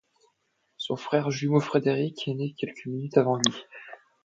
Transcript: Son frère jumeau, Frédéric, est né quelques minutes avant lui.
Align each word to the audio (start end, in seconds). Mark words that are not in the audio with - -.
Son 0.77 0.95
frère 0.95 1.29
jumeau, 1.29 1.59
Frédéric, 1.59 2.27
est 2.27 2.33
né 2.33 2.55
quelques 2.57 2.87
minutes 2.87 3.17
avant 3.19 3.35
lui. 3.35 3.53